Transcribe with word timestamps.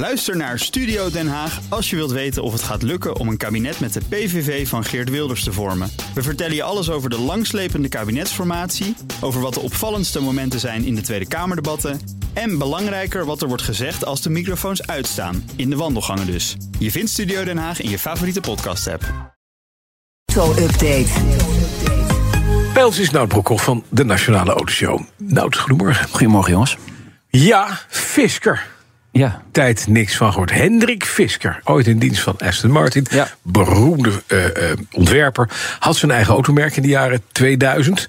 Luister 0.00 0.36
naar 0.36 0.58
Studio 0.58 1.10
Den 1.10 1.28
Haag 1.28 1.60
als 1.68 1.90
je 1.90 1.96
wilt 1.96 2.10
weten 2.10 2.42
of 2.42 2.52
het 2.52 2.62
gaat 2.62 2.82
lukken 2.82 3.16
om 3.16 3.28
een 3.28 3.36
kabinet 3.36 3.80
met 3.80 3.92
de 3.92 4.00
PVV 4.08 4.68
van 4.68 4.84
Geert 4.84 5.10
Wilders 5.10 5.44
te 5.44 5.52
vormen. 5.52 5.90
We 6.14 6.22
vertellen 6.22 6.54
je 6.54 6.62
alles 6.62 6.90
over 6.90 7.10
de 7.10 7.18
langslepende 7.18 7.88
kabinetsformatie, 7.88 8.96
over 9.20 9.40
wat 9.40 9.54
de 9.54 9.60
opvallendste 9.60 10.20
momenten 10.20 10.60
zijn 10.60 10.84
in 10.84 10.94
de 10.94 11.00
Tweede 11.00 11.28
Kamerdebatten 11.28 12.00
en 12.32 12.58
belangrijker 12.58 13.24
wat 13.24 13.42
er 13.42 13.48
wordt 13.48 13.62
gezegd 13.62 14.04
als 14.04 14.22
de 14.22 14.30
microfoons 14.30 14.86
uitstaan, 14.86 15.50
in 15.56 15.70
de 15.70 15.76
wandelgangen 15.76 16.26
dus. 16.26 16.56
Je 16.78 16.90
vindt 16.90 17.10
Studio 17.10 17.44
Den 17.44 17.58
Haag 17.58 17.80
in 17.80 17.90
je 17.90 17.98
favoriete 17.98 18.40
podcast-app. 18.40 19.34
Auto-update. 20.34 21.08
Pijls 22.72 22.98
is 22.98 23.10
Nout 23.10 23.28
Broekhoff 23.28 23.64
van 23.64 23.84
de 23.88 24.04
Nationale 24.04 24.52
Autoshow. 24.52 25.00
Nout, 25.16 25.56
goedemorgen. 25.56 26.08
Goedemorgen, 26.08 26.52
jongens. 26.52 26.76
Ja, 27.28 27.80
Fisker. 27.88 28.69
Ja, 29.12 29.42
Tijd 29.52 29.86
niks 29.88 30.16
van 30.16 30.30
gehoord. 30.30 30.50
Hendrik 30.52 31.04
Fisker, 31.04 31.60
ooit 31.64 31.86
in 31.86 31.98
dienst 31.98 32.20
van 32.20 32.36
Aston 32.38 32.70
Martin. 32.70 33.06
Ja. 33.10 33.28
Beroemde 33.42 34.22
eh, 34.26 34.70
eh, 34.70 34.78
ontwerper. 34.92 35.48
Had 35.78 35.96
zijn 35.96 36.10
eigen 36.10 36.34
automerk 36.34 36.76
in 36.76 36.82
de 36.82 36.88
jaren 36.88 37.22
2000. 37.32 38.08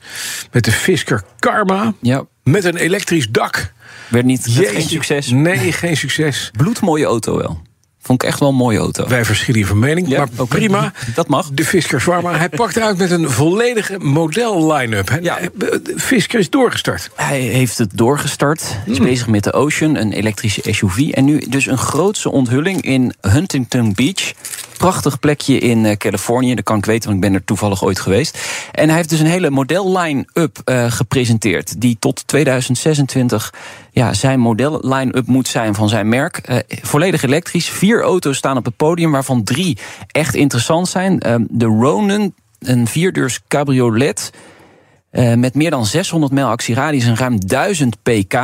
Met 0.51 0.63
de 0.63 0.71
Fisker 0.71 1.23
Karma. 1.39 1.93
ja. 2.01 2.23
Met 2.43 2.63
een 2.63 2.75
elektrisch 2.77 3.29
dak. 3.29 3.73
Werd 4.07 4.25
niet 4.25 4.45
geen 4.49 4.81
succes. 4.81 5.29
Nee, 5.29 5.71
geen 5.71 5.97
succes. 5.97 6.51
Bloedmooie 6.57 7.05
auto 7.05 7.37
wel. 7.37 7.61
Vond 8.01 8.23
ik 8.23 8.29
echt 8.29 8.39
wel 8.39 8.49
een 8.49 8.55
mooie 8.55 8.77
auto. 8.77 9.07
Wij 9.07 9.25
verschillen 9.25 9.65
van 9.65 9.79
mening, 9.79 10.07
Ja, 10.07 10.25
maar 10.37 10.47
prima. 10.47 10.93
Dat 11.15 11.27
mag. 11.27 11.49
De 11.53 11.65
Fisker 11.65 12.01
Zwarma. 12.01 12.37
Hij 12.37 12.49
pakt 12.63 12.79
uit 12.79 12.97
met 12.97 13.11
een 13.11 13.29
volledige 13.29 13.99
model-line-up. 13.99 15.19
Ja. 15.21 15.39
De 15.53 15.93
Fisker 15.97 16.39
is 16.39 16.49
doorgestart. 16.49 17.09
Hij 17.15 17.39
heeft 17.39 17.77
het 17.77 17.97
doorgestart. 17.97 18.61
Is 18.85 18.97
Hmm. 18.97 19.05
bezig 19.05 19.27
met 19.27 19.43
de 19.43 19.53
Ocean, 19.53 19.95
een 19.95 20.11
elektrische 20.11 20.61
SUV. 20.73 20.97
En 21.09 21.25
nu 21.25 21.43
dus 21.49 21.65
een 21.65 21.77
grootse 21.77 22.31
onthulling 22.31 22.81
in 22.81 23.13
Huntington 23.21 23.93
Beach. 23.93 24.31
Prachtig 24.77 25.19
plekje 25.19 25.57
in 25.57 25.85
eh, 25.85 25.97
Californië. 25.97 26.55
Dat 26.55 26.63
kan 26.63 26.77
ik 26.77 26.85
weten, 26.85 27.09
want 27.09 27.23
ik 27.23 27.29
ben 27.29 27.39
er 27.39 27.45
toevallig 27.45 27.83
ooit 27.83 27.99
geweest. 27.99 28.37
En 28.71 28.87
hij 28.87 28.97
heeft 28.97 29.09
dus 29.09 29.19
een 29.19 29.25
hele 29.25 29.49
model-line-up 29.49 30.61
eh, 30.65 30.91
gepresenteerd. 30.91 31.81
Die 31.81 31.97
tot 31.99 32.27
2026 32.27 33.53
ja, 33.91 34.13
zijn 34.13 34.39
model-line-up 34.39 35.27
moet 35.27 35.47
zijn 35.47 35.75
van 35.75 35.89
zijn 35.89 36.09
merk. 36.09 36.37
Eh, 36.37 36.57
volledig 36.81 37.23
elektrisch. 37.23 37.69
Vier 37.69 38.01
auto's 38.01 38.37
staan 38.37 38.57
op 38.57 38.65
het 38.65 38.75
podium, 38.75 39.11
waarvan 39.11 39.43
drie 39.43 39.77
echt 40.07 40.35
interessant 40.35 40.87
zijn. 40.87 41.19
Eh, 41.19 41.35
de 41.49 41.65
Ronin, 41.65 42.33
een 42.59 42.87
vierdeurs 42.87 43.39
cabriolet. 43.47 44.31
Eh, 45.09 45.33
met 45.33 45.55
meer 45.55 45.69
dan 45.69 45.85
600 45.85 46.33
mijl 46.33 46.47
actieradius 46.47 47.05
en 47.05 47.17
ruim 47.17 47.47
1000 47.47 47.97
pk. 48.03 48.39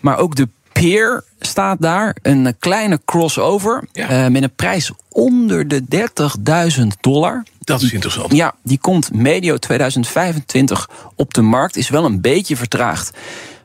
Maar 0.00 0.18
ook 0.18 0.36
de 0.36 0.48
Peer 0.72 1.24
staat 1.40 1.80
daar, 1.80 2.16
een 2.22 2.54
kleine 2.58 3.00
crossover. 3.04 3.84
Ja. 3.92 4.28
met 4.28 4.42
een 4.42 4.54
prijs 4.54 4.92
onder 5.08 5.68
de 5.68 5.84
30.000 5.84 6.96
dollar. 7.00 7.42
Dat 7.60 7.82
is 7.82 7.92
interessant. 7.92 8.32
Ja, 8.32 8.54
die 8.62 8.78
komt 8.78 9.12
medio 9.12 9.56
2025 9.56 10.88
op 11.14 11.34
de 11.34 11.42
markt. 11.42 11.76
Is 11.76 11.88
wel 11.88 12.04
een 12.04 12.20
beetje 12.20 12.56
vertraagd. 12.56 13.12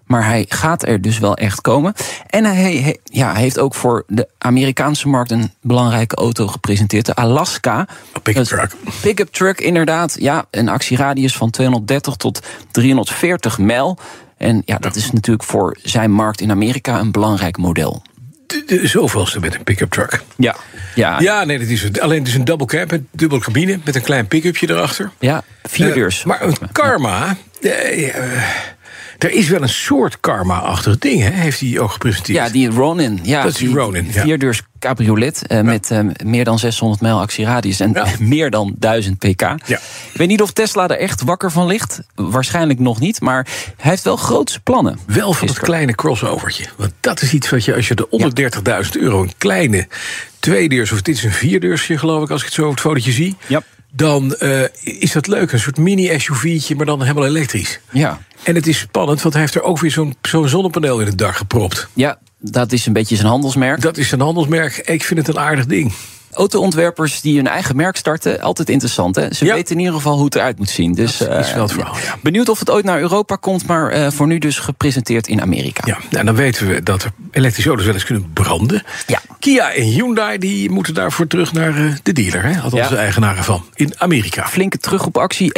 Maar 0.10 0.26
hij 0.26 0.46
gaat 0.50 0.88
er 0.88 1.02
dus 1.02 1.20
wel 1.20 1.36
echt 1.36 1.62
komen. 1.62 1.94
En 2.28 2.46
hij, 2.46 2.76
hij- 2.76 2.98
ja, 3.04 3.32
hij 3.32 3.42
heeft 3.42 3.60
ook 3.60 3.76
voor 3.76 4.04
de 4.08 4.28
Amerikaanse 4.38 5.08
markt 5.08 5.32
een 5.32 5.52
belangrijke 5.62 6.16
auto 6.16 6.48
gepresenteerd. 6.48 7.06
De 7.06 7.16
Alaska. 7.16 7.88
Een 8.14 8.22
pick-up 8.22 8.44
truck. 8.46 8.72
Pick-up 9.02 9.32
truck, 9.34 9.62
inderdaad. 9.62 10.16
Ja, 10.20 10.46
een 10.52 10.70
actieradius 10.70 11.36
van 11.36 11.50
230 11.50 12.16
tot 12.16 12.40
340 12.72 13.58
mijl. 13.58 13.98
En 14.38 14.62
ja, 14.66 14.78
dat 14.78 14.96
is 14.96 15.12
natuurlijk 15.12 15.44
voor 15.48 15.78
zijn 15.84 16.12
markt 16.12 16.42
in 16.42 16.52
Amerika 16.52 17.00
een 17.00 17.12
belangrijk 17.12 17.58
model. 17.58 18.02
De, 18.48 18.64
de 18.68 18.88
zoveelste 18.88 19.40
met 19.40 19.56
een 19.56 19.64
pick-up 19.64 19.92
truck. 19.92 20.24
Ja, 20.38 20.56
ja, 20.96 21.10
ja. 21.12 21.20
Ja, 21.20 21.44
nee, 21.44 21.60
dat 21.60 21.68
is 21.68 21.82
het. 21.84 22.00
Alleen 22.00 22.20
het 22.20 22.28
is 22.28 22.34
een 22.36 22.46
double 22.46 22.68
cab, 22.68 22.92
een 22.92 23.08
dubbel 23.12 23.40
cabine 23.40 23.80
met 23.84 23.96
een 23.96 24.02
klein 24.02 24.28
pick-upje 24.28 24.70
erachter. 24.70 25.12
vier 25.64 25.88
Eh, 25.88 25.94
deurs. 25.94 26.24
maar 26.24 26.42
een 26.42 26.56
karma. 26.72 27.38
eh, 27.62 28.16
er 29.20 29.32
is 29.32 29.50
wel 29.50 29.62
een 29.62 29.70
soort 29.70 30.20
karma-achtig 30.20 30.98
ding, 30.98 31.22
hè? 31.22 31.30
Heeft 31.30 31.60
hij 31.60 31.80
ook 31.80 31.92
gepresenteerd? 31.92 32.38
Ja, 32.38 32.50
die 32.50 32.70
Ronin. 32.70 33.20
Ja, 33.24 33.42
Dat 33.44 33.52
is 33.52 33.58
die 33.58 33.74
Ronin, 33.74 34.06
ja. 34.12 34.22
Vierdeurs 34.22 34.62
cabriolet 34.80 35.48
eh, 35.48 35.62
met 35.62 35.92
eh, 35.92 36.00
meer 36.24 36.44
dan 36.44 36.60
600 36.60 37.02
mijl 37.02 37.20
actieradius 37.20 37.80
en 37.80 37.92
Ja. 37.94 38.06
meer 38.20 38.50
dan 38.50 38.76
1000 38.78 39.18
pk. 39.18 39.42
Ja. 39.42 39.58
Ik 40.12 40.14
weet 40.14 40.28
niet 40.28 40.42
of 40.42 40.52
Tesla 40.52 40.88
er 40.88 40.98
echt 40.98 41.24
wakker 41.24 41.52
van 41.52 41.66
ligt. 41.68 42.02
Waarschijnlijk 42.16 42.80
nog 42.80 43.00
niet, 43.00 43.22
maar 43.22 43.48
hij 43.78 43.92
heeft 43.92 44.04
wel 44.04 44.16
grootse 44.16 44.60
plannen. 44.60 45.00
Wel 45.06 45.34
van 45.34 45.48
het 45.48 45.60
kleine 45.60 45.96
crossovertje. 45.96 46.66
Want 46.78 46.92
dat 47.00 47.22
is 47.22 47.34
iets 47.34 47.50
wat 47.50 47.66
je, 47.66 47.76
als 47.76 47.88
je 47.88 47.96
de 47.96 48.10
onder 48.10 48.52
30.000 48.86 48.90
euro 48.92 49.22
een 49.22 49.34
kleine 49.38 49.88
tweedeurs, 50.40 50.92
of 50.92 51.02
dit 51.02 51.16
is 51.16 51.24
een 51.24 51.32
vierdeursje, 51.32 51.98
geloof 51.98 52.24
ik, 52.24 52.30
als 52.30 52.40
ik 52.40 52.46
het 52.46 52.56
zo 52.56 52.64
op 52.66 52.72
het 52.72 52.80
fotootje 52.80 53.12
zie. 53.12 53.36
Ja. 53.48 53.62
Dan 53.92 54.36
eh, 54.36 54.64
is 54.84 55.12
dat 55.12 55.28
leuk. 55.28 55.52
Een 55.52 55.60
soort 55.60 55.78
mini-SUV'tje, 55.78 56.76
maar 56.76 56.86
dan 56.86 57.02
helemaal 57.02 57.26
elektrisch. 57.26 57.80
Ja. 57.92 58.20
En 58.44 58.56
het 58.56 58.68
is 58.68 58.78
spannend, 58.80 59.22
want 59.22 59.34
hij 59.34 59.44
heeft 59.44 59.56
er 59.56 59.62
ook 59.64 59.80
weer 59.80 59.92
zo'n 59.92 60.16
zo'n 60.22 60.48
zonnepaneel 60.48 61.00
in 61.00 61.06
het 61.06 61.18
dak 61.18 61.36
gepropt. 61.36 61.88
ja, 61.94 62.20
dat 62.40 62.72
is 62.72 62.86
een 62.86 62.94
beetje 62.94 63.16
zijn 63.16 63.28
handelsmerk. 63.28 63.82
Dat 63.82 63.98
is 63.98 64.12
een 64.12 64.22
handelsmerk. 64.22 64.78
Ik 64.78 65.04
vind 65.04 65.20
het 65.20 65.36
een 65.36 65.42
aardig 65.42 65.66
ding. 65.66 65.94
Autoontwerpers 66.34 67.22
die 67.22 67.36
hun 67.36 67.48
eigen 67.48 67.76
merk 67.76 67.96
starten, 67.98 68.42
altijd 68.42 68.70
interessant. 68.70 69.16
Hè? 69.16 69.34
Ze 69.34 69.46
Ja. 69.46 69.54
weten 69.54 69.74
in 69.74 69.80
ieder 69.80 69.94
geval 69.96 70.16
hoe 70.16 70.26
het 70.26 70.36
eruit 70.36 70.58
moet 70.58 70.70
zien. 70.70 70.94
Dus, 70.94 71.18
Dat 71.18 71.28
is 71.40 71.48
eh, 71.48 71.54
wel 71.54 71.64
het 71.64 71.72
verhaal, 71.74 71.96
ja. 71.96 72.16
Benieuwd 72.22 72.50
of 72.50 72.60
het 72.60 72.70
ooit 72.70 72.86
naar 72.86 73.00
Europa 73.00 73.36
komt, 73.36 73.68
maar 73.68 73.92
eh, 73.92 74.12
voor 74.12 74.28
nu 74.28 74.38
dus 74.40 74.60
gepresenteerd 74.60 75.28
in 75.28 75.42
Amerika. 75.42 75.82
Ja, 75.86 75.98
nou, 76.10 76.26
dan 76.26 76.36
weten 76.36 76.68
we 76.68 76.84
dat 76.84 77.08
elektrische 77.32 77.70
auto's 77.70 77.86
wel 77.86 77.96
eens 77.96 78.06
kunnen 78.06 78.30
branden. 78.34 78.84
Ja. 79.08 79.22
Kia 79.40 79.72
en 79.74 79.84
Hyundai 79.84 80.38
die 80.38 80.70
moeten 80.70 80.94
daarvoor 80.94 81.28
terug 81.28 81.54
naar 81.54 81.76
eh, 81.86 81.94
de 82.04 82.14
dealer. 82.14 82.44
Hè? 82.44 82.50
Ja. 82.50 82.88
de 82.90 82.96
eigenaren 82.96 83.44
van. 83.44 83.64
In 83.76 83.94
Amerika. 83.98 84.48
Flinke 84.48 84.78
terugroepactie. 84.78 85.52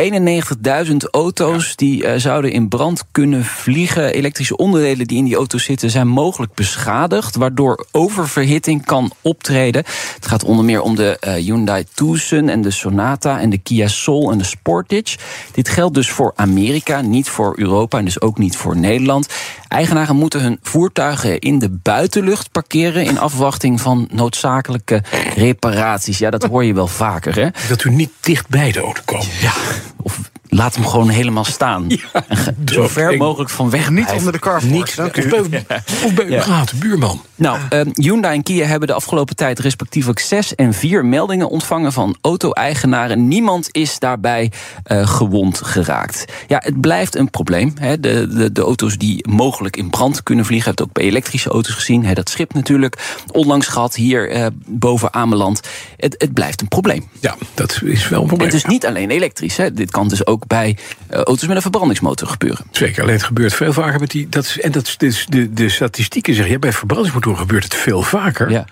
91.000 0.86 0.96
auto's 1.12 1.76
die 1.76 2.20
zouden 2.20 2.52
in 2.52 2.68
brand 2.68 3.04
kunnen 3.12 3.46
vliegen. 3.46 4.14
Elektrische 4.14 4.58
onderdelen 4.58 5.08
die 5.08 5.18
in 5.18 5.24
die 5.24 5.36
auto's 5.36 5.64
zitten 5.64 5.90
zijn 5.90 6.08
mogelijk 6.08 6.54
beschadigd, 6.54 7.36
waardoor 7.36 7.86
oververhitting 7.92 8.86
kan 8.86 9.12
optreden. 9.22 9.84
Het 10.16 10.28
gaat 10.28 10.44
onder 10.44 10.61
meer 10.66 10.82
om 10.82 10.96
de 10.96 11.18
eh, 11.20 11.34
Hyundai 11.34 11.86
Tucson 11.94 12.50
en 12.50 12.62
de 12.62 12.72
Sonata 12.72 13.40
en 13.40 13.50
de 13.50 13.58
Kia 13.58 13.88
Soul 13.88 14.32
en 14.32 14.38
de 14.38 14.44
Sportage. 14.44 15.18
Dit 15.52 15.70
geldt 15.70 15.96
dus 15.96 16.10
voor 16.10 16.34
Amerika, 16.36 17.02
niet 17.02 17.30
voor 17.30 17.54
Europa 17.58 17.98
en 17.98 18.06
dus 18.06 18.22
ook 18.22 18.38
niet 18.38 18.58
voor 18.58 18.78
Nederland. 18.78 19.28
Eigenaren 19.68 20.16
moeten 20.16 20.42
hun 20.42 20.60
voertuigen 20.62 21.40
in 21.40 21.60
de 21.60 21.70
buitenlucht 21.70 22.52
parkeren 22.52 23.06
in 23.06 23.20
afwachting 23.20 23.82
van 23.82 24.08
noodzakelijke 24.12 25.04
reparaties. 25.36 26.18
Ja, 26.18 26.30
dat 26.30 26.44
hoor 26.44 26.64
je 26.64 26.74
wel 26.74 26.88
vaker, 26.88 27.36
hè? 27.36 27.48
Dat 27.70 27.84
u 27.84 27.90
niet 27.90 28.12
dicht 28.20 28.50
bij 28.50 28.72
de 28.72 28.80
auto 28.80 29.02
komt. 29.06 29.26
Ja, 29.42 29.54
of 30.02 30.31
laat 30.54 30.76
hem 30.76 30.86
gewoon 30.86 31.10
helemaal 31.10 31.44
staan. 31.46 31.88
En 32.28 32.38
ga- 32.38 32.54
zo 32.66 32.88
ver 32.88 33.18
mogelijk 33.18 33.50
van 33.50 33.70
weg 33.70 33.90
Niet 33.90 33.94
blijven. 33.94 34.18
onder 34.18 34.32
de 34.32 34.40
carport, 34.40 34.72
Niet. 34.72 34.96
dank 34.96 35.18
Of 35.18 35.26
u. 35.26 35.30
bij, 35.50 35.66
of 36.06 36.14
bij 36.14 36.30
Ja. 36.30 36.64
buurman. 36.76 37.22
Nou, 37.36 37.58
eh, 37.70 37.82
Hyundai 37.94 38.36
en 38.36 38.44
Kia 38.44 38.66
hebben 38.66 38.88
de 38.88 38.94
afgelopen 38.94 39.36
tijd 39.36 39.60
respectievelijk 39.60 40.20
zes 40.20 40.56
en 40.56 40.74
vier 40.74 41.06
meldingen 41.06 41.50
ontvangen 41.50 41.94
van 41.94 42.16
auto-eigenaren. 42.22 43.28
Niemand 43.28 43.68
is 43.72 44.00
daarbij 44.00 44.52
eh, 44.84 45.08
gewond 45.08 45.62
geraakt. 45.64 46.26
Ja, 46.48 46.62
het 46.64 46.82
blijft 46.82 47.16
een 47.16 47.30
probleem. 47.30 47.74
Hè. 47.80 48.00
De, 48.00 48.28
de, 48.28 48.52
de 48.52 48.62
auto's 48.62 48.98
die 48.98 49.28
mogelijk 49.30 49.78
in 49.78 49.90
brand 49.90 50.24
kunnen 50.24 50.46
vliegen, 50.46 50.72
het 50.72 50.82
ook 50.82 50.94
bij 50.94 51.04
elektrische 51.04 51.50
auto's 51.50 51.74
gezien. 51.74 52.06
Hè. 52.06 52.14
Dat 52.14 52.30
schip 52.30 52.54
natuurlijk, 52.54 53.22
onlangs 53.32 53.68
gehad 53.68 53.96
hier 53.96 54.30
eh, 54.32 54.46
boven 54.66 55.14
Ameland. 55.14 55.60
Het, 55.98 56.16
het 56.18 56.34
blijft 56.34 56.62
een 56.62 56.68
probleem. 56.68 57.10
Ja, 57.20 57.36
dat 57.54 57.82
is 57.84 58.10
wel 58.10 58.18
een 58.18 58.22
En 58.22 58.28
probleem. 58.28 58.48
het 58.48 58.58
is 58.58 58.66
niet 58.66 58.86
alleen 58.86 59.10
elektrisch. 59.10 59.58
Hè. 59.58 59.74
Dit 59.74 59.92
kan 59.92 60.08
dus 60.08 60.26
ook 60.26 60.41
bij 60.48 60.78
eh, 61.08 61.22
auto's 61.22 61.48
met 61.48 61.56
een 61.56 61.62
verbrandingsmotor 61.62 62.28
gebeuren. 62.28 62.66
Zeker, 62.72 63.02
alleen 63.02 63.14
het 63.16 63.24
gebeurt 63.24 63.54
veel 63.54 63.74
vaker 63.74 64.00
met 64.00 64.12
die. 64.12 64.30
Dat 64.30 64.44
is, 64.44 64.60
en 64.60 64.72
dat 64.72 64.88
is, 64.88 64.98
dus 64.98 65.26
de, 65.30 65.54
de 65.54 65.70
statistieken 65.70 66.34
zeggen, 66.34 66.54
ja, 66.54 66.60
bij 66.60 66.74
verbrandingsmotoren 66.74 67.40
gebeurt 67.40 67.64
het 67.64 67.76
veel 67.76 68.02
vaker. 68.02 68.50
Ja. 68.50 68.66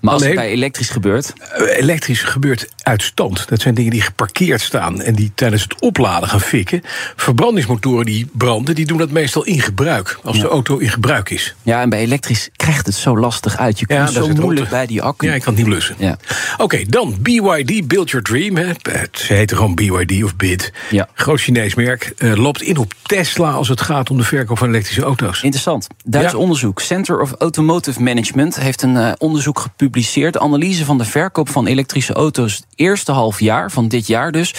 Maar 0.00 0.12
als 0.12 0.22
Alleen- 0.22 0.34
het 0.34 0.44
bij 0.44 0.52
elektrisch 0.52 0.90
gebeurt, 0.90 1.32
Eh, 1.52 1.76
Elektrisch 1.78 2.22
gebeurt 2.22 2.68
uit 2.84 3.02
stand. 3.02 3.48
Dat 3.48 3.60
zijn 3.60 3.74
dingen 3.74 3.90
die 3.90 4.00
geparkeerd 4.00 4.60
staan 4.60 5.02
en 5.02 5.14
die 5.14 5.32
tijdens 5.34 5.62
het 5.62 5.80
opladen 5.80 6.28
gaan 6.28 6.40
fikken. 6.40 6.82
Verbrandingsmotoren 7.16 8.06
die 8.06 8.26
branden, 8.32 8.74
die 8.74 8.86
doen 8.86 8.98
dat 8.98 9.10
meestal 9.10 9.44
in 9.44 9.60
gebruik. 9.60 10.18
Als 10.24 10.40
de 10.40 10.48
auto 10.48 10.76
in 10.78 10.88
gebruik 10.88 11.30
is. 11.30 11.54
Ja, 11.62 11.80
en 11.80 11.88
bij 11.88 11.98
elektrisch 12.00 12.48
krijgt 12.56 12.86
het 12.86 12.94
zo 12.94 13.18
lastig 13.18 13.56
uit. 13.56 13.78
Je 13.78 13.84
Ja, 13.88 14.04
komt 14.04 14.14
daar 14.14 14.24
zo 14.24 14.32
moeilijk 14.42 14.68
bij 14.70 14.86
die 14.86 15.02
accu. 15.02 15.26
Ja, 15.26 15.34
ik 15.34 15.40
kan 15.42 15.52
het 15.54 15.62
niet 15.62 15.70
blussen. 15.72 15.94
Ja. 15.98 16.16
Oké, 16.56 16.84
dan 16.84 17.16
BYD, 17.20 17.88
Build 17.88 18.10
Your 18.10 18.22
Dream. 18.24 18.56
Hè. 18.56 18.64
Het- 18.66 19.18
Ze 19.18 19.32
heten 19.34 19.56
gewoon 19.56 19.74
BYD 19.74 20.24
of 20.24 20.36
BID. 20.36 20.72
Ja. 20.90 21.08
Groot 21.14 21.40
Chinees 21.40 21.74
merk. 21.74 22.12
eh, 22.16 22.32
loopt 22.34 22.62
in 22.62 22.76
op 22.76 22.92
Tesla 23.02 23.50
als 23.50 23.68
het 23.68 23.80
gaat 23.80 24.10
om 24.10 24.16
de 24.16 24.22
verkoop 24.24 24.58
van 24.58 24.68
elektrische 24.68 25.02
auto's. 25.02 25.42
Interessant. 25.42 25.86
Duits 26.04 26.32
Ja. 26.32 26.38
onderzoek. 26.38 26.80
Center 26.80 27.20
of 27.20 27.32
Automotive 27.38 28.02
Management 28.02 28.56
heeft 28.60 28.82
een 28.82 28.96
eh, 28.96 29.12
onderzoek 29.18 29.58
gepubliceerd. 29.58 30.38
Analyse 30.38 30.84
van 30.84 30.98
de 30.98 31.04
verkoop 31.04 31.48
van 31.48 31.66
elektrische 31.66 32.12
auto's 32.12 32.62
eerste 32.76 33.12
half 33.12 33.40
jaar 33.40 33.70
van 33.70 33.88
dit 33.88 34.06
jaar 34.06 34.32
dus. 34.32 34.54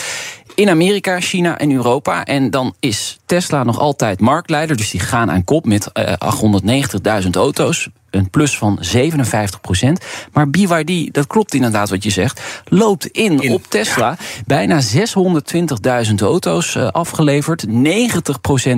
In 0.56 0.70
Amerika, 0.70 1.20
China 1.20 1.58
en 1.58 1.72
Europa. 1.72 2.26
En 2.26 2.50
dan 2.50 2.76
is 2.80 3.20
Tesla 3.26 3.64
nog 3.64 3.80
altijd 3.80 4.20
marktleider. 4.20 4.78
Dus 4.78 4.90
die 4.90 5.00
gaan 5.00 5.32
aan 5.32 5.44
kop 5.44 5.66
met 5.66 5.92
eh, 5.92 6.14
890.000 7.24 7.30
auto's. 7.32 7.90
Een 8.16 8.30
plus 8.30 8.58
van 8.58 8.80
57% 8.96 9.00
Maar 10.34 10.50
BYD, 10.50 11.14
dat 11.14 11.28
klopt 11.28 11.54
inderdaad 11.54 11.90
wat 11.90 12.04
je 12.04 12.10
zegt, 12.10 12.42
loopt 12.66 13.06
in, 13.06 13.40
In, 13.40 13.52
op 13.52 13.64
Tesla. 13.70 14.18
Bijna 14.46 14.82
620.000 14.82 16.14
auto's 16.20 16.76
eh, 16.76 16.88
afgeleverd. 16.88 17.66
90% 17.68 17.72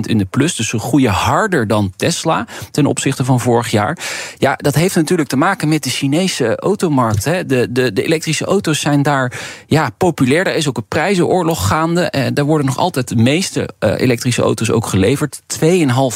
in 0.00 0.18
de 0.18 0.26
plus, 0.30 0.56
dus 0.56 0.68
ze 0.68 0.78
groeien 0.78 1.10
harder 1.10 1.66
dan 1.66 1.92
Tesla 1.96 2.46
ten 2.70 2.86
opzichte 2.86 3.24
van 3.24 3.40
vorig 3.40 3.70
jaar. 3.70 3.98
Ja, 4.38 4.54
dat 4.56 4.74
heeft 4.74 4.94
natuurlijk 4.94 5.28
te 5.28 5.36
maken 5.36 5.68
met 5.68 5.84
de 5.84 5.90
Chinese 5.90 6.56
automarkt. 6.56 7.24
Hè. 7.24 7.46
De, 7.46 7.66
de, 7.70 7.92
de 7.92 8.02
elektrische 8.02 8.44
auto's 8.44 8.80
zijn 8.80 9.02
daar 9.02 9.40
ja, 9.66 9.90
populair. 9.96 10.44
Daar 10.44 10.54
is 10.54 10.68
ook 10.68 10.76
een 10.76 10.88
prijzenoorlog 10.88 11.66
gaande. 11.66 12.02
Eh, 12.02 12.26
daar 12.32 12.44
worden 12.44 12.66
nog 12.66 12.76
altijd 12.76 13.08
de 13.08 13.16
meeste 13.16 13.68
eh, 13.78 14.00
elektrische 14.00 14.42
auto's 14.42 14.70
ook 14.70 14.86
geleverd. 14.86 15.40
2,5 15.60 15.66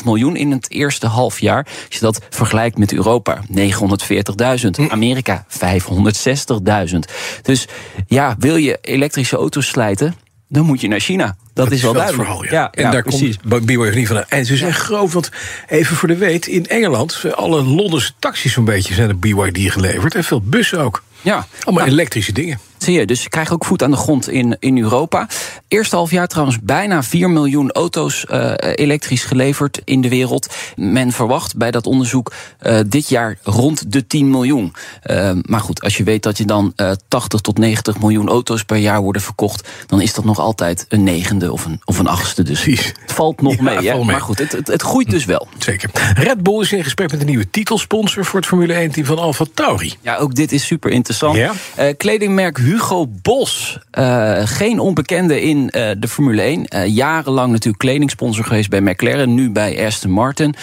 miljoen 0.05 0.37
in 0.37 0.51
het 0.51 0.71
eerste 0.71 1.07
half 1.07 1.41
jaar. 1.41 1.67
Als 1.87 1.97
je 1.97 2.01
dat 2.01 2.21
vergelijkt 2.31 2.79
met 2.79 2.93
Europa, 2.93 3.12
940.000. 3.21 4.89
Amerika, 4.89 5.47
560.000. 5.49 6.99
Dus 7.43 7.67
ja, 8.07 8.37
wil 8.39 8.57
je 8.57 8.79
elektrische 8.81 9.37
auto's 9.37 9.67
slijten, 9.67 10.15
dan 10.49 10.65
moet 10.65 10.81
je 10.81 10.89
naar 10.89 11.01
China. 11.01 11.37
Dat, 11.55 11.71
is 11.71 11.83
wel 11.83 11.93
duidelijk. 11.93 12.23
verhaal, 12.23 12.45
ja. 12.45 12.51
ja, 12.51 12.71
en 12.73 12.83
ja, 12.83 12.91
daar 12.91 13.03
precies. 13.03 13.37
komt 13.49 13.67
BYD 13.67 13.95
niet 13.95 14.09
van. 14.09 14.25
En 14.29 14.47
ze 14.47 14.57
zijn 14.57 14.75
groot, 14.75 15.13
want 15.13 15.31
even 15.69 15.97
voor 15.97 16.09
de 16.09 16.17
weet, 16.17 16.47
in 16.47 16.67
Engeland, 16.67 17.25
alle 17.35 17.63
Londense 17.63 18.13
taxis 18.19 18.53
zo'n 18.53 18.65
beetje 18.65 18.95
zijn 18.95 19.09
door 19.09 19.17
BYD 19.17 19.73
geleverd. 19.73 20.15
En 20.15 20.25
veel 20.25 20.41
bussen 20.41 20.81
ook. 20.81 21.03
Ja, 21.23 21.47
Allemaal 21.65 21.87
elektrische 21.87 22.33
dingen. 22.33 22.59
Zie 22.83 22.99
je, 22.99 23.07
dus 23.07 23.23
je 23.23 23.29
krijgt 23.29 23.53
ook 23.53 23.65
voet 23.65 23.83
aan 23.83 23.91
de 23.91 23.97
grond 23.97 24.29
in, 24.29 24.57
in 24.59 24.79
Europa. 24.79 25.29
Eerste 25.69 25.97
half 25.97 26.11
jaar 26.11 26.27
trouwens 26.27 26.59
bijna 26.63 27.03
4 27.03 27.31
miljoen 27.31 27.71
auto's 27.73 28.27
eh, 28.27 28.53
elektrisch 28.59 29.25
geleverd 29.25 29.81
in 29.85 30.01
de 30.01 30.09
wereld. 30.09 30.55
Men 30.77 31.13
verwacht 31.13 31.57
bij 31.57 31.71
dat 31.71 31.87
onderzoek 31.87 32.33
eh, 32.59 32.79
dit 32.87 33.09
jaar 33.09 33.39
rond 33.43 33.93
de 33.93 34.07
10 34.07 34.31
miljoen. 34.31 34.75
Eh, 35.03 35.31
maar 35.43 35.61
goed, 35.61 35.83
als 35.83 35.97
je 35.97 36.05
weet 36.05 36.23
dat 36.23 36.39
je 36.39 36.45
dan 36.45 36.73
eh 36.77 36.91
80 37.09 37.41
tot 37.41 37.59
90 37.59 38.01
miljoen 38.01 38.29
auto's 38.29 38.65
per 38.65 38.77
jaar 38.77 39.01
worden 39.01 39.23
verkocht, 39.23 39.69
dan 39.87 40.01
is 40.01 40.15
dat 40.15 40.25
nog 40.25 40.39
altijd 40.39 40.87
een 40.89 41.03
negende 41.03 41.53
of 41.53 41.65
een, 41.65 41.81
of 41.85 41.99
een 41.99 42.07
achtste. 42.07 42.43
Dus 42.43 42.63
Precies. 42.63 42.87
het 43.01 43.13
valt 43.13 43.41
nog 43.41 43.55
Ja, 43.55 43.63
mee. 43.63 44.05
Maar 44.05 44.21
goed, 44.21 44.39
het, 44.39 44.53
het, 44.53 44.67
het 44.67 44.83
groeit 44.83 45.11
dus 45.11 45.25
wel. 45.25 45.49
Zeker. 45.59 45.91
Red 46.15 46.43
Bull 46.43 46.61
is 46.61 46.73
in 46.73 46.85
gesprek 46.85 47.11
met 47.11 47.21
een 47.21 47.27
nieuwe 47.27 47.51
titelsponsor 47.51 48.25
voor 48.25 48.39
het 48.39 48.49
Formule 48.49 48.89
1-team 48.89 49.07
van 49.07 49.19
Alfa 49.19 49.45
Tauri. 49.55 49.95
Ja, 50.01 50.17
ook 50.17 50.35
dit 50.35 50.53
is 50.53 50.67
super 50.67 50.91
interessant. 50.91 51.37
Ja. 51.37 51.53
Kledingmerk 51.97 52.59
Hugo 52.73 53.07
Boss. 53.23 53.79
Eh, 53.91 54.41
geen 54.45 54.79
onbekende 54.79 55.41
in 55.41 55.71
eh, 55.71 55.91
de 55.99 56.09
Formule 56.09 56.43
1. 56.43 56.67
Eh, 56.67 56.87
jarenlang 56.87 57.53
natuurlijk 57.53 57.83
kledingsponsor 57.83 58.45
geweest 58.45 58.69
bij 58.69 58.81
McLaren. 58.81 59.35
Nu 59.35 59.51
bij 59.51 59.87
Aston 59.87 60.11
Martin. 60.11 60.55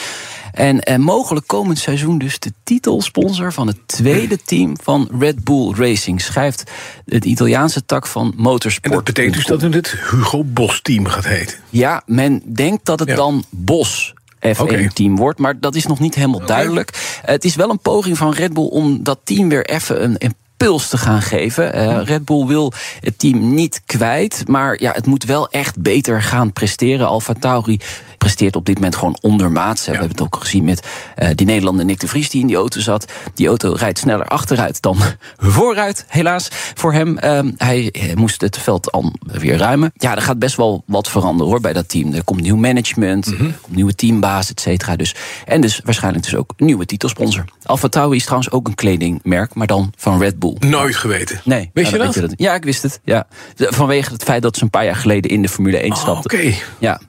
En 0.54 1.02
mogelijk 1.02 1.48
komend 1.48 1.80
seizoen 1.80 2.18
dus 2.18 2.40
de 2.40 2.54
titelsponsor 2.64 3.54
van 3.54 3.68
het 3.68 3.78
tweede 3.86 4.42
team 4.44 4.76
van 4.82 5.10
Red 5.20 5.44
Bull 5.44 5.74
Racing. 5.76 6.22
Schrijft 6.22 6.64
het 7.06 7.26
Italiaanse 7.26 7.86
tak 7.86 8.08
van 8.08 8.34
Motorsport. 8.36 8.86
En 8.86 8.92
dat 8.92 9.04
betekent 9.04 9.36
dus 9.36 9.46
dat 9.46 9.62
het 9.62 9.74
het 9.74 9.92
Hugo 9.92 10.44
Boss-team 10.44 11.06
gaat 11.06 11.26
heten. 11.28 11.58
Ja, 11.70 12.02
men 12.06 12.42
denkt 12.46 12.86
dat 12.86 13.00
het 13.00 13.10
Ja. 13.10 13.16
dan 13.16 13.44
Bos. 13.50 14.14
Oké. 14.42 14.56
F1-team 14.56 15.16
wordt, 15.16 15.40
maar 15.40 15.60
dat 15.60 15.76
is 15.76 15.86
nog 15.86 16.00
niet 16.00 16.16
helemaal 16.16 16.46
duidelijk. 16.46 17.20
Het 17.26 17.46
is 17.46 17.56
wel 17.56 17.70
een 17.70 17.80
poging 17.80 18.18
van 18.18 18.34
Red 18.34 18.54
Bull 18.54 18.68
om 18.68 19.04
dat 19.04 19.20
team 19.24 19.50
weer 19.50 19.66
even 19.66 20.24
een 20.24 20.36
impuls 20.60 20.90
te 20.90 20.98
gaan 20.98 21.22
geven. 21.22 21.74
Eh, 21.74 22.04
Red 22.04 22.26
Bull 22.26 22.46
wil 22.46 22.74
het 23.00 23.20
team 23.20 23.54
niet 23.54 23.82
kwijt, 23.86 24.44
maar 24.48 24.82
ja, 24.82 24.92
het 24.92 25.06
moet 25.06 25.24
wel 25.24 25.50
echt 25.50 25.82
beter 25.82 26.22
gaan 26.22 26.54
presteren. 26.54 27.08
Alfa 27.08 27.34
Tauri 27.34 27.80
presteert 28.20 28.56
op 28.56 28.66
dit 28.66 28.76
moment 28.76 28.96
gewoon 28.96 29.18
ondermaats. 29.22 29.86
We 29.86 29.92
hebben 29.92 30.10
het 30.10 30.22
ook 30.22 30.38
gezien 30.40 30.64
met 30.64 30.88
eh, 31.16 31.30
die 31.36 31.46
Nederlander 31.46 31.86
Nick 31.86 32.00
de 32.00 32.08
Vries 32.08 32.30
die 32.30 32.42
in 32.42 32.48
die 32.48 32.56
auto 32.56 32.80
zat. 32.80 33.12
Die 33.34 33.48
auto 33.48 33.74
rijdt 33.74 34.00
sneller 34.00 34.26
achteruit 34.26 34.82
dan 34.82 34.98
vooruit, 35.38 36.06
helaas 36.08 36.48
voor 36.74 36.94
hem. 36.94 37.18
Ehm, 37.18 37.52
hij 37.58 37.94
moest 38.16 38.42
het 38.42 38.58
veld 38.58 38.92
al 38.92 39.14
weer 39.22 39.58
ruimen. 39.58 39.92
Ja, 39.94 40.16
er 40.16 40.22
gaat 40.22 40.40
best 40.40 40.56
wel 40.56 40.84
wat 40.86 41.10
veranderen 41.10 41.52
hoor 41.52 41.62
bij 41.62 41.74
dat 41.74 41.90
team. 41.90 42.14
Er 42.14 42.24
komt 42.24 42.42
nieuw 42.42 42.56
management, 42.56 43.26
er 43.28 43.38
komt 43.38 43.76
nieuwe 43.76 43.96
teambaas, 43.96 44.50
et 44.50 44.62
cetera. 44.62 44.96
Dus, 44.96 45.16
en 45.46 45.62
dus 45.62 45.82
waarschijnlijk 45.84 46.24
dus 46.24 46.36
ook 46.36 46.54
een 46.58 46.66
nieuwe 46.66 46.86
titelsponsor. 46.86 47.46
Alfa 47.64 47.88
Tauri 47.88 48.16
is 48.16 48.24
trouwens 48.24 48.52
ook 48.52 48.68
een 48.68 48.76
kledingmerk, 48.76 49.54
maar 49.56 49.68
dan 49.68 49.94
van 49.98 50.20
Red 50.20 50.40
Bull. 50.40 50.56
Nooit 50.60 50.96
geweten. 50.96 51.42
Nee, 51.44 51.70
Weet 51.74 51.90
ja, 51.90 52.04
je 52.12 52.22
dat? 52.22 52.34
Ja, 52.36 52.54
ik 52.54 52.64
wist 52.64 52.82
het. 52.82 53.00
Ja. 53.04 53.28
Vanwege 53.56 54.14
het 54.14 54.24
feit 54.24 54.42
dat 54.42 54.58
ze 54.58 54.64
een 54.64 54.70
paar 54.70 54.86
jaar 54.86 54.96
geleden 54.96 55.32
in 55.32 55.42
de 55.42 55.50
Formule 55.50 55.78
1 55.78 55.92
Oh, 55.92 55.98
stapten. 55.98 56.40
Oké. 56.40 56.54
Ja. 56.80 57.00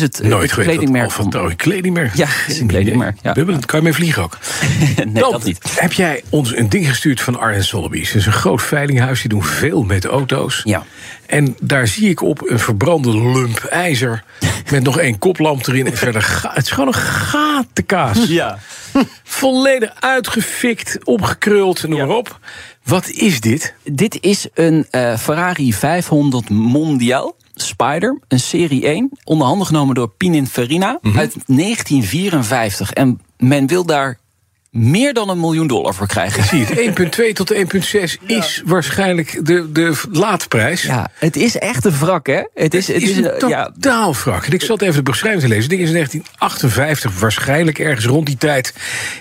Het 0.00 0.02
is 0.02 0.16
het 0.18 0.20
eh, 0.20 0.28
Nooit 0.36 0.52
kledingmerk 0.52 1.10
van... 1.10 1.30
Tauri, 1.30 1.56
kledingmerk. 1.56 2.14
Ja, 2.14 2.26
het 2.28 2.50
is 2.54 2.60
een 2.60 2.66
kledingmerk, 2.66 3.18
ja. 3.22 3.32
Kan 3.32 3.78
je 3.78 3.80
mee 3.82 3.92
vliegen 3.92 4.22
ook. 4.22 4.38
nee, 4.96 5.22
Dan 5.22 5.30
dat 5.32 5.44
niet. 5.44 5.80
heb 5.80 5.92
jij 5.92 6.22
ons 6.28 6.56
een 6.56 6.68
ding 6.68 6.88
gestuurd 6.88 7.20
van 7.20 7.38
Arjen 7.38 7.64
Sotheby's. 7.64 8.06
Dat 8.08 8.16
is 8.20 8.26
een 8.26 8.32
groot 8.32 8.62
veilinghuis, 8.62 9.20
die 9.20 9.28
doen 9.30 9.44
veel 9.44 9.82
met 9.82 10.04
auto's. 10.04 10.60
Ja. 10.64 10.84
En 11.26 11.56
daar 11.60 11.86
zie 11.86 12.08
ik 12.10 12.22
op 12.22 12.50
een 12.50 12.58
verbrande 12.58 13.18
lump 13.20 13.58
ijzer... 13.58 14.24
met 14.70 14.82
nog 14.82 14.98
één 14.98 15.18
koplamp 15.18 15.66
erin 15.66 15.86
en 15.86 15.96
verder... 15.96 16.22
ga- 16.22 16.52
Het 16.54 16.64
is 16.64 16.70
gewoon 16.70 16.88
een 16.88 16.94
gatenkaas. 16.94 18.26
Ja. 18.34 18.58
Volledig 19.24 19.92
uitgefikt, 20.00 20.98
opgekruld, 21.04 21.82
noem 21.88 21.98
Ja. 21.98 22.06
maar 22.06 22.16
op. 22.16 22.38
Wat 22.84 23.08
is 23.10 23.40
dit? 23.40 23.74
Dit 23.84 24.18
is 24.20 24.46
een 24.54 24.86
eh, 24.90 25.16
Ferrari 25.18 25.72
500 25.74 26.48
Mondial. 26.50 27.36
Spider, 27.54 28.18
een 28.28 28.40
serie 28.40 28.86
1, 28.86 29.10
onder 29.24 29.46
handen 29.46 29.66
genomen 29.66 29.94
door 29.94 30.08
Pininfarina 30.08 30.98
uit 31.02 31.34
1954. 31.46 32.92
En 32.92 33.20
men 33.36 33.66
wil 33.66 33.84
daar 33.84 34.18
meer 34.74 35.12
dan 35.14 35.28
een 35.28 35.40
miljoen 35.40 35.66
dollar 35.66 35.94
voor 35.94 36.06
krijgen. 36.06 36.44
Zie 36.44 36.64
het, 36.66 36.98
1,2 37.28 37.32
tot 37.32 37.54
1,6 37.54 37.60
is 38.26 38.62
waarschijnlijk 38.64 39.40
de, 39.46 39.72
de 39.72 40.00
laadprijs. 40.10 40.82
Ja, 40.82 41.10
het 41.18 41.36
is 41.36 41.58
echt 41.58 41.84
een 41.84 41.98
wrak, 41.98 42.26
hè? 42.26 42.42
Het 42.54 42.74
is, 42.74 42.86
Het 42.86 43.02
is 43.02 43.16
een 43.16 43.48
ja, 43.48 43.70
totaal 43.70 44.14
wrak. 44.14 44.44
En 44.46 44.52
ik 44.52 44.62
zat 44.62 44.82
even 44.82 44.94
de 44.94 45.02
beschrijving 45.02 45.42
te 45.42 45.48
lezen. 45.48 45.62
Het 45.62 45.70
ding 45.70 45.82
is 45.82 45.88
in 45.88 45.94
1958, 45.94 47.20
waarschijnlijk 47.20 47.78
ergens 47.78 48.06
rond 48.06 48.26
die 48.26 48.36
tijd... 48.36 48.74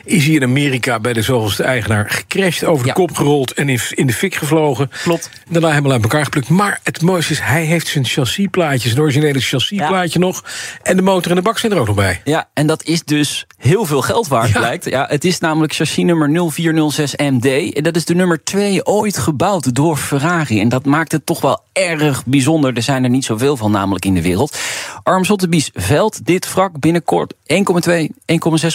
is 0.06 0.26
hij 0.26 0.34
in 0.34 0.44
Amerika 0.44 1.00
bij 1.00 1.14
de 1.14 1.22
zoveelste 1.22 1.64
eigenaar 1.64 2.10
gecrashed... 2.10 2.64
over 2.70 2.82
de 2.84 2.88
Ja. 2.90 2.94
kop 2.94 3.16
gerold 3.16 3.54
en 3.54 3.70
in, 3.70 3.80
in 3.90 4.08
de 4.08 4.14
fik 4.14 4.36
gevlogen. 4.36 4.90
Klopt. 5.04 5.30
Daarna 5.50 5.70
helemaal 5.70 5.92
uit 5.92 6.02
elkaar 6.04 6.24
geplukt. 6.24 6.50
Maar 6.50 6.80
het 6.84 7.02
mooiste 7.02 7.32
is, 7.34 7.40
hij 7.40 7.64
heeft 7.64 7.88
zijn 7.88 8.06
chassisplaatje... 8.06 8.90
zijn 8.90 9.02
originele 9.02 9.40
chassisplaatje 9.40 10.20
nog. 10.20 10.44
En 10.84 10.96
de 10.96 11.02
motor 11.02 11.30
en 11.32 11.38
de 11.38 11.44
bak 11.44 11.58
zijn 11.60 11.72
er 11.72 11.78
ook 11.78 11.88
nog 11.88 11.96
bij. 11.96 12.22
Ja, 12.24 12.50
en 12.54 12.68
dat 12.68 12.84
is 12.84 13.04
dus 13.04 13.46
heel 13.58 13.86
veel 13.86 14.02
geld 14.02 14.28
waard, 14.28 14.50
Ja. 14.52 14.60
blijkt. 14.60 14.86
Ja, 14.86 15.06
het 15.10 15.26
is 15.26 15.40
namelijk 15.44 15.74
chassis 15.74 16.04
nummer 16.04 16.52
0406MD. 16.52 17.74
En 17.74 17.84
dat 17.84 17.96
is 17.96 18.06
de 18.06 18.16
nummer 18.16 18.44
2 18.44 18.86
ooit 18.86 19.18
gebouwd 19.18 19.76
door 19.76 19.98
Ferrari. 19.98 20.60
En 20.60 20.70
dat 20.70 20.86
maakt 20.86 21.12
het 21.12 21.26
toch 21.26 21.42
wel 21.42 21.60
erg 21.74 22.26
bijzonder. 22.26 22.76
Er 22.76 22.82
zijn 22.82 23.04
er 23.04 23.10
niet 23.10 23.26
zoveel 23.26 23.58
van 23.58 23.72
namelijk 23.72 24.06
in 24.06 24.14
de 24.14 24.22
wereld. 24.22 24.58
Arm 25.04 25.24
Sotheby's 25.24 25.70
veld 25.74 26.26
dit 26.26 26.54
wrak 26.54 26.80
binnenkort 26.80 27.34
1,2, 27.34 27.40
1,6 27.52 28.08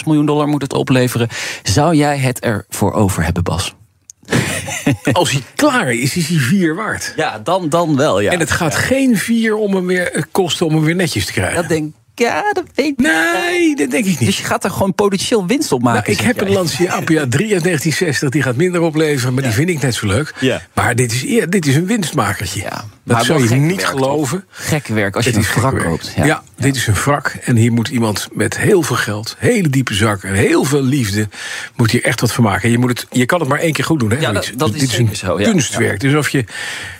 miljoen 0.05 0.25
dollar 0.25 0.47
moet 0.47 0.61
het 0.61 0.73
opleveren. 0.73 1.27
Zou 1.63 1.95
jij 1.95 2.17
het 2.17 2.39
ervoor 2.39 2.93
over 2.93 3.23
hebben, 3.23 3.43
Bas? 3.43 3.75
Als 5.11 5.31
hij 5.31 5.41
klaar 5.55 5.93
is, 5.93 6.15
is 6.15 6.27
hij 6.27 6.37
vier 6.37 6.75
waard. 6.75 7.13
Ja, 7.15 7.39
dan, 7.39 7.69
dan 7.69 7.95
wel, 7.95 8.19
ja. 8.19 8.31
En 8.31 8.39
het 8.39 8.51
gaat 8.51 8.75
geen 8.75 9.17
vier 9.17 9.55
om 9.55 9.75
hem 9.75 9.85
weer, 9.85 10.11
eh, 10.11 10.23
kosten 10.31 10.65
om 10.65 10.73
hem 10.73 10.83
weer 10.83 10.95
netjes 10.95 11.25
te 11.25 11.31
krijgen. 11.31 11.55
Dat 11.55 11.67
denk 11.69 11.87
ik, 11.87 11.93
ja, 12.19 12.51
dat 12.51 12.63
weet 12.75 12.85
ik 12.85 12.97
niet. 12.97 13.07
Nee, 13.07 13.75
dat 13.75 13.91
denk 13.91 14.05
ik 14.05 14.19
niet. 14.19 14.25
Dus 14.29 14.37
je 14.37 14.43
gaat 14.43 14.63
er 14.63 14.69
gewoon 14.71 14.93
potentieel 14.93 15.45
winst 15.47 15.71
op 15.71 15.81
maken. 15.81 16.01
Nou, 16.11 16.19
ik 16.19 16.25
heb 16.25 16.35
jij. 16.35 16.47
een 16.47 16.53
Lancia 16.53 16.91
Apia 16.91 17.25
3 17.29 17.53
uit 17.53 17.63
1960. 17.63 18.29
Die 18.29 18.41
gaat 18.41 18.55
minder 18.55 18.81
opleveren, 18.81 19.33
maar 19.33 19.43
die 19.43 19.51
vind 19.51 19.69
ik 19.69 19.81
net 19.81 19.95
zo 19.95 20.07
leuk. 20.07 20.33
Ja. 20.39 20.61
Maar 20.73 20.95
dit 20.95 21.11
is, 21.11 21.21
ja, 21.21 21.45
dit 21.45 21.65
is 21.65 21.75
een 21.75 21.85
winstmakertje. 21.85 22.59
Ja, 22.61 22.69
dat 22.69 22.85
maar 23.17 23.25
zou 23.25 23.43
je 23.49 23.55
niet 23.55 23.75
werk, 23.75 23.87
geloven. 23.89 24.45
Gek 24.49 24.87
werk 24.87 25.15
als 25.15 25.25
je 25.25 25.29
Het 25.31 25.39
een 25.39 25.45
is 25.45 25.55
wrak 25.55 25.79
koopt. 25.83 26.13
Ja, 26.15 26.43
dit 26.57 26.75
is 26.75 26.87
een 26.87 26.93
wrak. 26.93 27.27
En 27.43 27.55
hier 27.55 27.71
moet 27.71 27.87
iemand 27.87 28.27
met 28.31 28.57
heel 28.57 28.81
veel 28.83 28.95
geld, 28.95 29.35
hele 29.39 29.69
diepe 29.69 29.93
zak 29.93 30.23
en 30.23 30.33
heel 30.33 30.63
veel 30.63 30.83
liefde... 30.83 31.27
moet 31.75 31.91
hier 31.91 32.03
echt 32.03 32.21
wat 32.21 32.31
van 32.31 32.43
maken. 32.43 32.63
En 32.63 32.71
Je, 32.71 32.77
moet 32.77 32.89
het, 32.89 33.05
je 33.11 33.25
kan 33.25 33.39
het 33.39 33.49
maar 33.49 33.59
één 33.59 33.73
keer 33.73 33.85
goed 33.85 33.99
doen. 33.99 34.11
Hè, 34.11 34.19
Ja, 34.19 34.31
dat- 34.31 34.51
dit 34.57 34.75
is 34.75 34.81
een 34.81 34.89
zeker 34.89 35.15
zo, 35.15 35.39
ja. 35.39 35.49
kunstwerk. 35.51 35.99
Dus 35.99 36.15
of 36.15 36.29
je, 36.29 36.45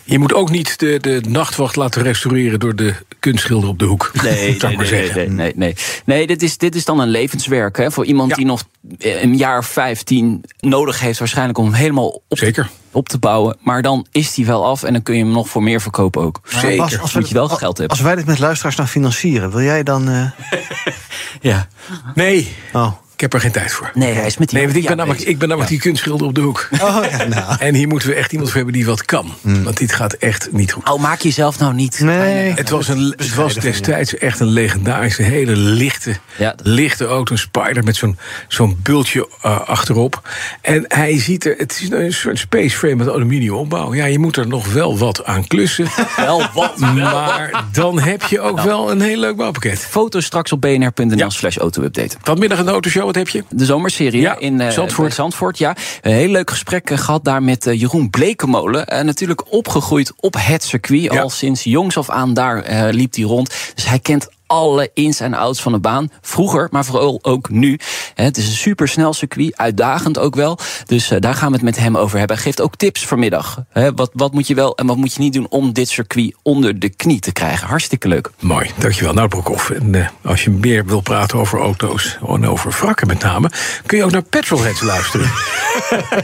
je 0.03 0.19
moet 0.19 0.33
ook 0.33 0.49
niet 0.49 0.79
de, 0.79 0.97
de 1.01 1.21
nachtwacht 1.27 1.75
laten 1.75 2.01
restaureren... 2.03 2.59
door 2.59 2.75
de 2.75 2.93
kunstschilder 3.19 3.69
op 3.69 3.79
de 3.79 3.85
hoek. 3.85 4.11
Nee, 4.23 4.33
nee, 4.49 4.57
maar 4.59 4.69
nee, 4.69 4.77
nee, 4.77 4.87
zeggen. 4.87 5.35
nee, 5.35 5.53
nee, 5.55 5.75
nee. 6.05 6.27
Dit 6.27 6.41
is, 6.41 6.57
dit 6.57 6.75
is 6.75 6.85
dan 6.85 6.99
een 6.99 7.07
levenswerk 7.09 7.77
hè, 7.77 7.91
voor 7.91 8.05
iemand 8.05 8.29
Ja. 8.29 8.35
die 8.35 8.45
nog 8.45 8.63
eh, 8.99 9.21
een 9.23 9.37
jaar 9.37 9.57
of 9.57 9.67
15 9.67 10.43
nodig 10.59 10.99
heeft, 10.99 11.19
waarschijnlijk 11.19 11.57
om 11.57 11.65
hem 11.65 11.73
helemaal 11.73 12.07
op, 12.27 12.37
Zeker. 12.37 12.69
op 12.91 13.09
te 13.09 13.17
bouwen. 13.17 13.57
Maar 13.61 13.81
dan 13.81 14.05
is 14.11 14.33
die 14.33 14.45
wel 14.45 14.65
af 14.65 14.83
en 14.83 14.93
dan 14.93 15.03
kun 15.03 15.15
je 15.17 15.23
hem 15.23 15.31
nog 15.33 15.49
voor 15.49 15.63
meer 15.63 15.81
verkopen 15.81 16.21
ook. 16.21 16.39
Zeker. 16.43 16.77
Bas, 16.77 16.99
als, 16.99 17.13
Moet 17.13 17.27
je 17.27 17.33
wel 17.33 17.47
wij, 17.47 17.57
geld 17.57 17.77
hebben. 17.77 17.97
als 17.97 18.05
wij 18.05 18.15
dit 18.15 18.25
met 18.25 18.39
luisteraars 18.39 18.75
nou 18.75 18.89
financieren, 18.89 19.51
wil 19.51 19.61
jij 19.61 19.83
dan. 19.83 20.09
eh, 20.09 20.31
Ja. 21.41 21.67
Nee, 22.15 22.55
oh, 22.73 22.91
Ik 23.19 23.25
heb 23.25 23.33
er 23.33 23.41
geen 23.41 23.51
tijd 23.51 23.71
voor. 23.71 23.91
Nee, 23.93 24.13
hij 24.13 24.25
is 24.25 24.37
met 24.37 24.49
die 24.49 24.57
Nee, 24.57 24.67
want 24.67 24.77
ik 24.79 24.87
ben 24.87 24.97
namelijk, 24.97 25.21
ik 25.21 25.37
ben 25.37 25.47
namelijk 25.47 25.71
die 25.71 25.79
kunstschilder 25.81 26.27
op 26.27 26.35
de 26.35 26.41
hoek. 26.41 26.69
Oh 26.81 27.03
ja, 27.11 27.23
nou. 27.23 27.55
En 27.59 27.73
hier 27.75 27.87
moeten 27.87 28.09
we 28.09 28.15
echt 28.15 28.31
iemand 28.31 28.49
voor 28.49 28.57
hebben 28.57 28.75
die 28.75 28.85
wat 28.85 29.05
kan. 29.05 29.33
Want 29.41 29.77
dit 29.77 29.93
gaat 29.93 30.13
echt 30.13 30.47
niet 30.51 30.71
goed. 30.71 30.89
Oh, 30.89 30.99
maak 31.01 31.19
jezelf 31.19 31.59
nou 31.59 31.73
niet. 31.73 31.99
Nee. 31.99 32.51
Het 32.53 32.69
was, 32.69 32.87
een, 32.87 33.13
het 33.17 33.35
was 33.35 33.53
destijds 33.53 34.17
echt 34.17 34.39
een 34.39 34.47
legendarische, 34.47 35.21
hele 35.23 35.55
lichte, 35.55 36.15
Ja. 36.37 36.55
lichte 36.63 37.05
auto. 37.05 37.33
Een 37.33 37.39
Spider 37.39 37.83
met 37.83 37.95
zo'n 37.95 38.17
zo'n 38.47 38.79
bultje 38.83 39.29
eh, 39.41 39.59
achterop. 39.61 40.29
En 40.61 40.85
hij 40.87 41.19
ziet 41.19 41.45
er, 41.45 41.55
het 41.57 41.79
is 41.81 41.89
een 41.89 42.13
soort 42.13 42.39
space 42.39 42.77
frame 42.77 42.95
met 42.95 43.09
aluminium 43.09 43.53
opbouw. 43.53 43.93
Ja, 43.93 44.05
je 44.05 44.19
moet 44.19 44.37
er 44.37 44.47
nog 44.47 44.73
wel 44.73 44.97
wat 44.97 45.25
aan 45.25 45.47
klussen. 45.47 45.87
Wel 46.15 46.43
wat. 46.53 46.77
maar 46.77 47.63
dan 47.71 47.99
heb 47.99 48.23
je 48.23 48.39
ook 48.41 48.61
wel 48.61 48.91
een 48.91 49.01
heel 49.01 49.17
leuk 49.17 49.35
bouwpakket. 49.35 49.79
Foto's 49.79 50.25
straks 50.25 50.51
op 50.51 50.61
bnr.nl 50.61 51.31
slash 51.31 51.57
auto-update. 51.57 52.17
Vanmiddag 52.21 52.59
een 52.59 52.69
autoshow, 52.69 53.08
wat 53.09 53.17
heb 53.17 53.29
je? 53.29 53.43
De 53.49 53.65
zomerserie 53.65 54.21
Ja, 54.21 54.37
in 54.37 54.61
eh, 54.61 54.69
Zandvoort. 54.69 55.13
Zandvoort. 55.13 55.57
Ja. 55.57 55.75
Een 56.01 56.11
heel 56.11 56.29
leuk 56.29 56.49
gesprek 56.49 56.89
eh, 56.89 56.97
gehad 56.97 57.23
daar 57.23 57.43
met 57.43 57.67
eh, 57.67 57.79
Jeroen 57.79 58.09
Blekemolen. 58.09 58.87
Eh, 58.87 59.03
natuurlijk 59.03 59.51
opgegroeid 59.51 60.13
op 60.19 60.35
het 60.37 60.63
circuit. 60.63 61.01
Ja. 61.01 61.21
Al 61.21 61.29
sinds 61.29 61.63
jongs 61.63 61.97
af 61.97 62.09
aan 62.09 62.33
daar 62.33 62.89
liep 62.93 63.15
hij 63.15 63.23
rond. 63.23 63.71
Dus 63.75 63.85
hij 63.87 63.99
kent 63.99 64.27
alle 64.49 64.91
ins 64.93 65.19
en 65.19 65.33
outs 65.33 65.61
van 65.61 65.71
de 65.71 65.79
baan. 65.79 66.11
Vroeger, 66.21 66.67
maar 66.71 66.85
vooral 66.85 67.19
ook 67.21 67.49
nu. 67.49 67.79
Het 68.13 68.37
is 68.37 68.47
een 68.47 68.53
supersnel 68.53 69.13
circuit, 69.13 69.57
uitdagend 69.57 70.17
ook 70.17 70.35
wel. 70.35 70.57
Dus 70.85 71.11
eh, 71.11 71.19
daar 71.19 71.35
gaan 71.35 71.47
we 71.47 71.55
het 71.55 71.63
met 71.63 71.77
hem 71.77 71.97
over 71.97 72.17
hebben. 72.17 72.35
Hij 72.35 72.45
geeft 72.45 72.61
ook 72.61 72.75
tips 72.75 73.05
vanmiddag. 73.05 73.63
Wat, 73.95 74.09
wat 74.13 74.33
moet 74.33 74.47
je 74.47 74.55
wel 74.55 74.75
en 74.75 74.85
wat 74.85 74.97
moet 74.97 75.13
je 75.13 75.19
niet 75.19 75.33
doen 75.33 75.47
om 75.49 75.73
dit 75.73 75.89
circuit 75.89 76.35
onder 76.43 76.79
de 76.79 76.89
knie 76.89 77.19
te 77.19 77.31
krijgen. 77.31 77.67
Hartstikke 77.67 78.07
leuk. 78.07 78.29
Mooi, 78.39 78.71
dankjewel. 78.77 79.13
Nou, 79.13 79.27
Broekhoff. 79.27 79.69
En 79.69 79.95
eh, 79.95 80.07
als 80.23 80.43
je 80.43 80.49
meer 80.49 80.85
wil 80.85 81.01
praten 81.01 81.39
over 81.39 81.59
auto's, 81.59 82.17
en 82.27 82.47
over 82.47 82.71
wrakken 82.71 83.07
met 83.07 83.19
name... 83.19 83.51
kun 83.85 83.97
je 83.97 84.03
ook 84.03 84.11
naar 84.11 84.21
Petrolheads 84.21 84.81
luisteren. 84.81 85.31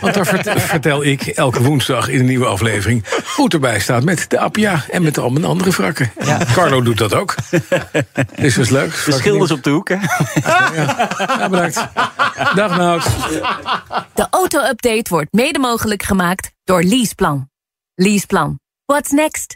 Want 0.02 0.14
daar 0.14 0.26
vert- 0.26 0.62
vertel 0.62 1.04
ik 1.04 1.22
elke 1.22 1.64
woensdag 1.64 2.08
in 2.08 2.20
een 2.20 2.26
nieuwe 2.26 2.46
aflevering... 2.46 3.06
hoe 3.36 3.44
het 3.44 3.54
erbij 3.54 3.80
staat 3.80 4.04
met 4.04 4.26
de 4.30 4.40
Appia 4.40 4.86
en 4.92 5.04
met 5.04 5.18
al 5.18 5.30
mijn 5.30 5.46
andere 5.46 5.70
wrakken. 5.70 6.12
Carlo 6.54 6.82
doet 6.82 6.98
dat 6.98 7.14
ook. 7.14 7.36
Dus 8.36 8.56
dat 8.56 8.64
is 8.66 8.70
leuk. 8.70 9.02
De 9.06 9.12
schilders 9.12 9.52
op 9.52 9.64
de 9.64 9.70
hoek, 9.70 9.90
hè? 9.90 9.96
Ja, 10.46 11.50
bedankt. 11.50 11.88
Dag, 12.56 12.78
Nout. 12.78 13.04
De 14.14 14.28
auto-update 14.30 15.06
wordt 15.10 15.34
mede 15.34 15.60
mogelijk 15.60 16.04
gemaakt 16.04 16.52
door 16.64 16.84
Leaseplan. 16.84 17.50
Leaseplan. 17.96 18.60
What's 18.86 19.12
next? 19.12 19.56